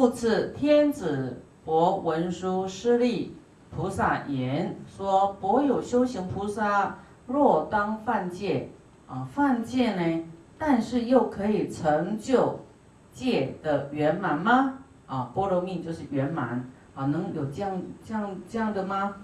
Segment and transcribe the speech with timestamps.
[0.00, 3.36] 复次，天子博文殊师利
[3.68, 8.70] 菩萨言说：博有修行菩萨，若当犯戒
[9.06, 10.24] 啊，犯戒呢，
[10.56, 12.60] 但是又可以成就
[13.12, 14.78] 戒的圆满吗？
[15.04, 19.14] 啊，波罗蜜就是圆满啊，能有这样这样这样的吗？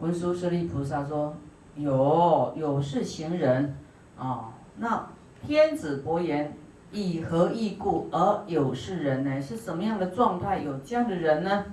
[0.00, 1.34] 文殊师利菩萨说：
[1.74, 3.76] 有，有是行人
[4.18, 4.54] 啊。
[4.78, 5.10] 那
[5.46, 6.56] 天子博言。
[6.96, 9.40] 以何异故而有是人呢？
[9.42, 11.66] 是什么样的状态有这样的人呢？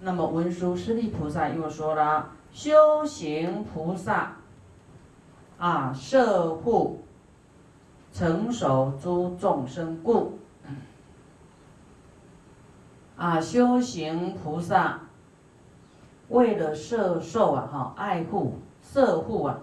[0.00, 4.36] 那么文殊师利菩萨又说了：修行菩萨
[5.58, 7.00] 啊，摄护
[8.12, 10.38] 成熟诸众生故
[13.16, 15.00] 啊，修行菩萨
[16.28, 19.58] 为了摄受啊，哈，爱护摄护啊，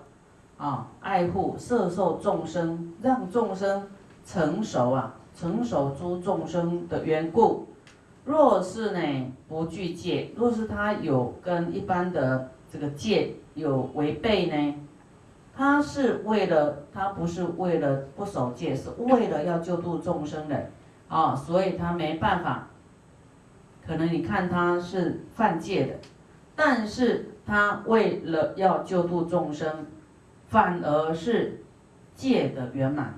[0.57, 3.87] 啊，爱护摄受众生，让众生。
[4.23, 7.67] 成熟啊，成熟诸众生的缘故。
[8.23, 14.75] 若是呢不具戒，若是他有跟一般的这个戒有违背呢，
[15.55, 20.69] 他是为了他不是为了不守戒，是为了要救度众生的
[21.07, 22.67] 啊，所以他没办法。
[23.85, 25.95] 可能你看他是犯戒的，
[26.55, 29.87] 但是他为了要救度众生，
[30.45, 31.63] 反而是
[32.13, 33.15] 戒的圆满。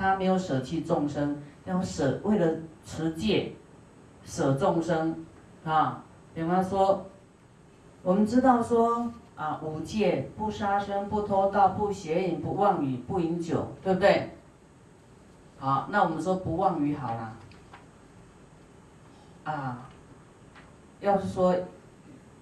[0.00, 2.50] 他没有舍弃众生，要舍为了
[2.82, 3.52] 持戒，
[4.24, 5.26] 舍众生，
[5.62, 7.04] 啊，比方说，
[8.02, 14.30] 我们知道说啊，五戒不杀生、不偷盗、不邪淫、不妄语、不饮酒，对不对？
[15.58, 17.36] 好，那我们说不妄语好了，
[19.44, 19.86] 啊，
[21.00, 21.54] 要是说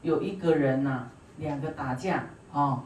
[0.03, 2.85] 有一个人呐，两个打架，哦。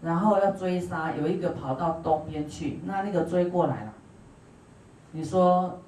[0.00, 3.92] 然后要追杀，有一个跑到东边去，那那个追过来了。
[5.10, 5.80] 你说，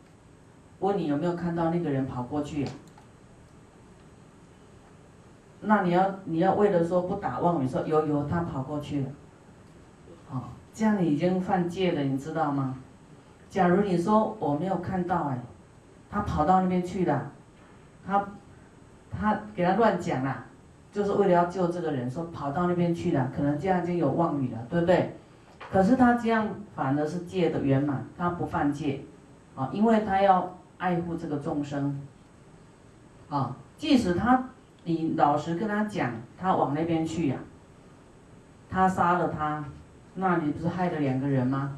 [0.80, 2.66] 问你有没有看到那个人跑过去？
[5.60, 9.08] 那你要你要为了说不打妄语，说有有他跑过去了，
[10.30, 10.42] 哦，
[10.72, 12.76] 这样你已经犯戒了，你知道吗？
[13.48, 15.38] 假如你说我没有看到哎，
[16.10, 17.30] 他跑到那边去了，
[18.06, 18.26] 他
[19.10, 20.46] 他给他乱讲了。
[20.92, 25.14] 就是为了要救这个人，说跑到那边去了，可能这样就有妄语了，对不对？
[25.70, 29.00] 可是他这样反而是戒的圆满，他不犯戒，
[29.54, 32.00] 啊，因为他要爱护这个众生，
[33.28, 34.48] 啊，即使他
[34.82, 37.36] 你老实跟他讲，他往那边去呀，
[38.68, 39.64] 他杀了他，
[40.14, 41.76] 那你不是害了两个人吗？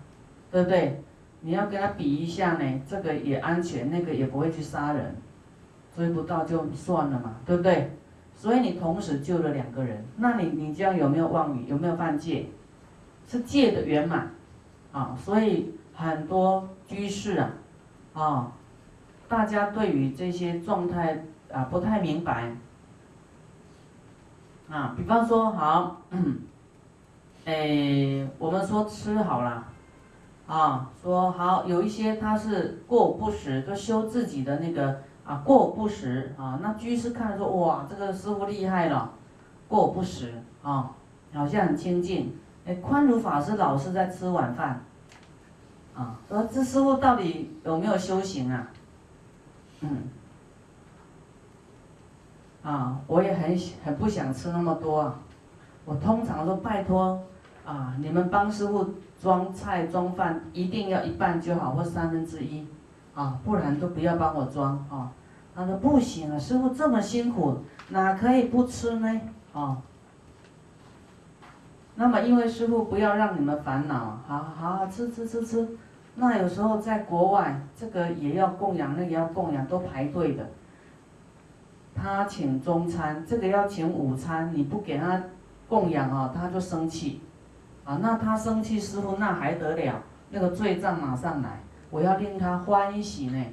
[0.51, 1.03] 对不对？
[1.41, 5.17] 你要跟他比一下呢，这个也安全，那个也不会去杀人，
[5.95, 7.91] 追不到就算了嘛，对不对？
[8.35, 11.67] 所以你同时救了两个人，那你你这样有没有妄语？
[11.69, 12.47] 有没有犯戒？
[13.29, 14.31] 是戒的圆满，
[14.91, 17.51] 啊，所以很多居士啊，
[18.15, 18.53] 啊，
[19.29, 22.51] 大家对于这些状态啊不太明白，
[24.69, 26.41] 啊，比方说好， 嗯
[27.45, 29.69] 哎，我们说吃好了，
[30.49, 35.01] 啊，说好有一些他是过午不食，就修自己的那个。
[35.25, 39.13] 啊，过午不食啊，那居士看说，哇，这个师傅厉害了，
[39.69, 40.91] 过午不食啊，
[41.33, 42.37] 好像很清净。
[42.65, 44.85] 哎，宽如法师老是在吃晚饭，
[45.95, 48.69] 啊，说这师傅到底有没有修行啊？
[49.81, 50.03] 嗯，
[52.63, 55.19] 啊，我也很很不想吃那么多啊，
[55.85, 57.21] 我通常都拜托
[57.65, 62.67] 啊，你们帮师傅装菜装饭，一定要一半就好，或三分之一。
[63.15, 65.13] 啊，不然都不要帮我装啊！
[65.55, 67.59] 他说不行啊，师傅这么辛苦，
[67.91, 69.21] 哪可以不吃呢？
[69.53, 69.77] 啊，
[71.95, 75.69] 那么因为师傅不要让你们烦恼，好好吃吃吃吃。
[76.15, 80.47] 那有时候在国外，这个也要供养，那个要供养，都排队的。
[81.95, 85.23] 他请中餐，这个要请午餐，你不给他
[85.69, 87.21] 供养啊，他就生气。
[87.85, 90.03] 啊，那他生气，师傅那还得了？
[90.31, 91.61] 那个罪障马上来。
[91.93, 93.45] 我要令他欢喜呢，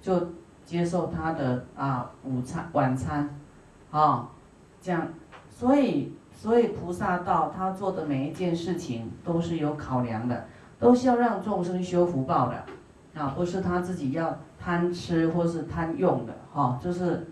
[0.00, 0.28] 就
[0.64, 3.28] 接受他的啊午餐晚餐，
[3.90, 4.30] 啊，
[4.80, 5.06] 这样，
[5.50, 10.46] 所以所以菩萨道他做的每一件事情都是有考量的，
[10.78, 12.64] 都是要让众生修福报的，
[13.20, 17.26] 啊，不是他自己要贪吃或是贪用的，哈，就是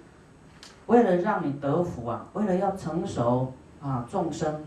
[0.88, 4.62] 为了让你得福啊，为了要成熟啊众生，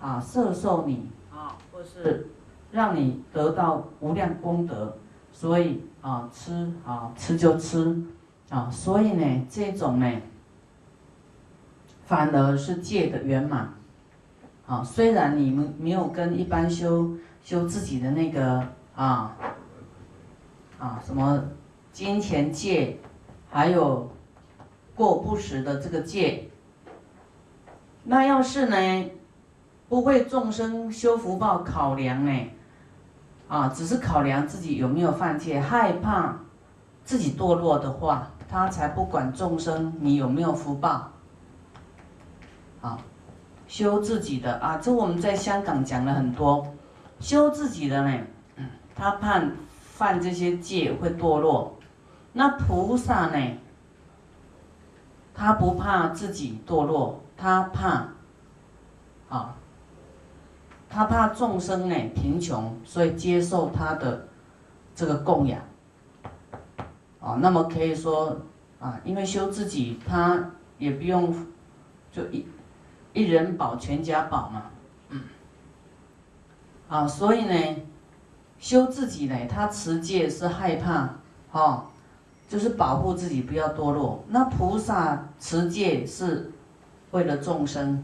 [0.00, 2.26] 啊摄受你啊，或是
[2.72, 4.96] 让你得到无量功德。
[5.32, 8.00] 所以啊，吃啊，吃就吃
[8.48, 10.12] 啊，所以呢，这种呢，
[12.04, 13.72] 反而是戒的圆满
[14.66, 14.84] 啊。
[14.84, 17.10] 虽然你们没有跟一般修
[17.42, 18.62] 修自己的那个
[18.94, 19.36] 啊
[20.78, 21.42] 啊什么
[21.92, 22.98] 金钱戒，
[23.50, 24.10] 还有
[24.94, 26.48] 过不时的这个戒。
[28.04, 29.10] 那要是呢，
[29.88, 32.50] 不为众生修福报考量呢，
[33.52, 36.34] 啊，只是考量自己有没有犯戒，害怕
[37.04, 41.10] 自己堕落的话，他才不管众生你有没有福报。
[42.80, 42.98] 啊，
[43.68, 46.66] 修自己的啊，这我们在香港讲了很多，
[47.20, 48.20] 修自己的呢，
[48.96, 51.76] 他怕犯这些戒会堕落，
[52.32, 53.58] 那菩萨呢，
[55.34, 57.20] 他不怕自己堕落。
[57.36, 58.08] 他怕，
[59.28, 59.56] 啊，
[60.92, 64.28] 他怕众生呢贫穷，所以接受他的
[64.94, 65.58] 这个供养，
[67.18, 68.36] 啊，那么可以说
[68.78, 71.34] 啊，因为修自己，他也不用
[72.12, 72.46] 就一
[73.14, 74.64] 一人保全家保嘛，
[76.88, 77.76] 啊，所以呢，
[78.58, 81.08] 修自己呢，他持戒是害怕，
[81.52, 81.84] 哦，
[82.48, 84.22] 就是保护自己不要堕落。
[84.28, 86.50] 那菩萨持戒是。
[87.12, 88.02] 为了众生，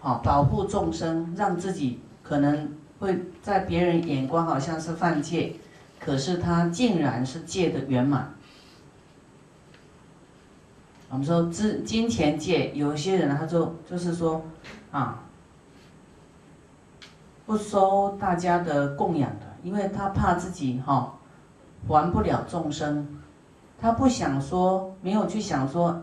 [0.00, 5.56] 好保护众生，让自己可能会在别人眼光好像是犯戒，
[5.98, 8.32] 可是他竟然是戒的圆满。
[11.10, 14.42] 我们说金金钱戒，有些人他就就是说，
[14.90, 15.22] 啊，
[17.44, 21.14] 不收大家的供养的，因为他怕自己哈
[21.86, 23.06] 还不了众生，
[23.78, 26.02] 他不想说，没有去想说。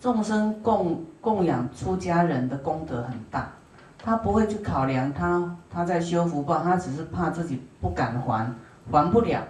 [0.00, 3.50] 众生供供养出家人的功德很大，
[3.98, 8.54] 他不会去考量他他在修福报，他只是怕自己不敢还，
[8.90, 9.42] 还不了，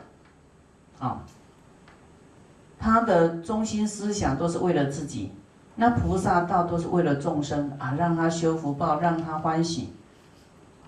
[0.98, 1.20] 啊，
[2.78, 5.32] 他的中心思想都是为了自己，
[5.74, 9.92] 那菩萨道都是为了众生啊，让他修福报，让他欢喜，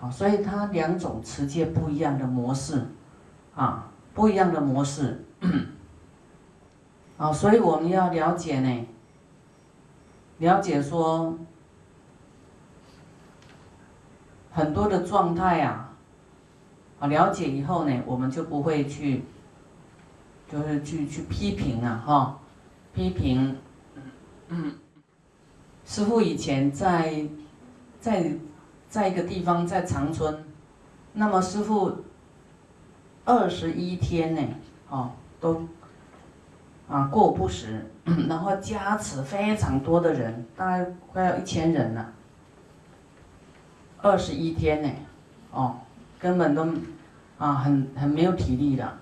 [0.01, 2.87] 啊，所以他两种持戒不一样的模式，
[3.55, 5.23] 啊，不一样的模式，
[7.17, 8.87] 啊，所以我们要了解呢。
[10.39, 11.37] 了解说，
[14.51, 15.93] 很多的状态啊，
[16.99, 19.23] 啊，了解以后呢，我们就不会去，
[20.49, 22.39] 就是去去批评啊，哈，
[22.93, 23.57] 批评。
[24.47, 24.73] 嗯，
[25.85, 27.27] 师傅以前在，
[27.99, 28.33] 在，
[28.89, 30.45] 在一个地方在长春，
[31.13, 32.05] 那么师傅
[33.25, 34.41] 二十一天呢，
[34.89, 35.67] 哦，都。
[36.89, 37.85] 啊，过午不食，
[38.27, 42.13] 然后加持非常多的人，大概快要一千人了。
[44.01, 44.89] 二十一天呢，
[45.51, 45.75] 哦，
[46.19, 46.65] 根本都
[47.37, 48.97] 啊，很很没有体力的。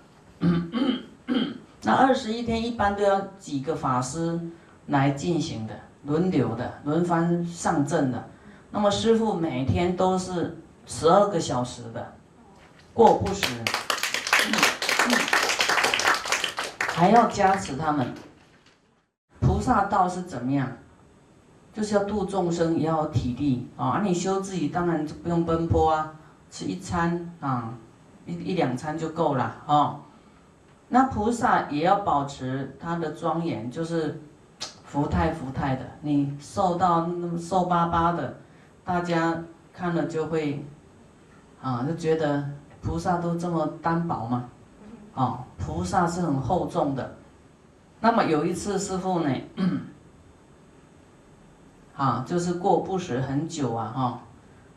[1.83, 4.37] 那二十一天一般都要几个法师
[4.87, 5.73] 来进行的，
[6.03, 8.27] 轮流的，轮番上阵的。
[8.69, 12.13] 那么师傅每天都是十二个小时的
[12.93, 13.47] 过午不食。
[16.97, 18.11] 还要加持他们，
[19.39, 20.67] 菩萨道是怎么样？
[21.71, 24.01] 就是要度众生，也要体力啊！
[24.03, 26.15] 你修自己当然就不用奔波啊，
[26.49, 27.71] 吃一餐啊，
[28.25, 29.99] 一一两餐就够了哦。
[30.89, 34.19] 那菩萨也要保持他的庄严，就是
[34.83, 35.85] 福态福态的。
[36.01, 38.37] 你瘦到那么瘦巴巴的，
[38.83, 40.65] 大家看了就会
[41.61, 42.43] 啊，就觉得
[42.81, 44.49] 菩萨都这么单薄嘛。
[45.17, 47.15] 哦，菩萨是很厚重的。
[47.99, 49.35] 那么有一次师傅呢，
[51.97, 54.19] 啊，就是过不食很久啊，哈，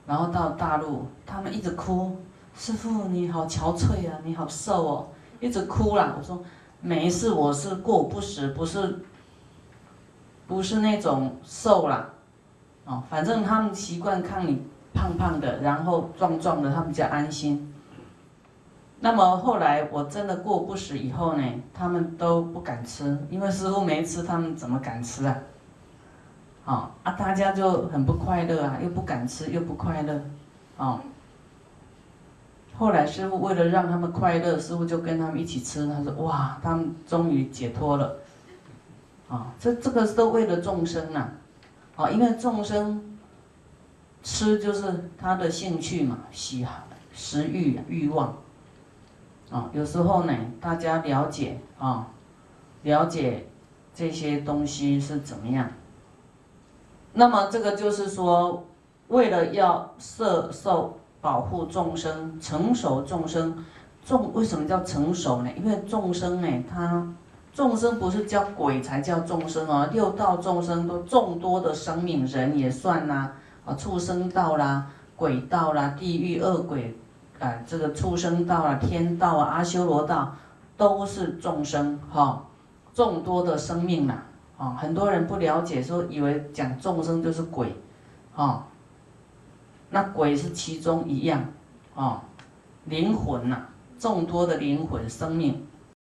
[0.06, 2.16] 然后到大陆，他们一直哭，
[2.54, 5.09] 师傅你好憔悴啊，你好瘦哦，
[5.40, 6.14] 一直哭啦。
[6.18, 6.42] 我说
[6.80, 8.99] 没事，我是过不食，不是，
[10.47, 12.09] 不是那种瘦啦，
[12.87, 14.62] 哦，反正他们习惯看你
[14.94, 17.70] 胖胖的，然后壮壮的，他们比较安心。
[19.02, 21.42] 那么后来我真的过不食以后呢，
[21.73, 25.37] 他们都不敢吃，因为师傅没吃，他们怎么敢吃啊？
[26.66, 30.23] 啊啊，大家就很不快乐啊，又不敢吃，又不快乐，
[30.76, 31.00] 啊。
[32.76, 35.87] 后来师傅为了让他们快乐，师傅就跟他们一起吃。
[35.87, 38.16] 他说：“哇，他们终于解脱了。”
[39.28, 41.28] 啊，这这个都为了众生呐，
[41.97, 43.19] 啊，因为众生
[44.23, 48.37] 吃就是他的兴趣嘛，喜好、食欲、欲望。
[49.50, 52.07] 啊，有时候呢，大家了解啊，
[52.83, 53.49] 了解
[53.92, 55.69] 这些东西是怎么样。
[57.12, 58.64] 那么这个就是说，
[59.09, 63.64] 为了要摄受保护众生、成熟众生，
[64.04, 65.50] 众为什么叫成熟呢？
[65.57, 67.12] 因为众生呢，他
[67.52, 73.33] 众生不是叫鬼才叫众生哦，六道众生都众多的生命，人也算呐，
[73.64, 76.97] 啊，畜生道啦、鬼道啦、地狱恶鬼。
[77.40, 80.37] 啊，这个畜生道啊、天道啊、阿修罗道，
[80.76, 82.44] 都是众生哈，
[82.92, 84.23] 众多的生命呐，
[84.59, 87.75] 啊，很多人不了解，说以为讲众生就是鬼，
[88.37, 88.66] 啊，
[89.88, 91.42] 那鬼是其中一样，
[91.94, 92.23] 啊，
[92.85, 93.66] 灵魂呐，
[93.99, 95.66] 众多的灵魂生命，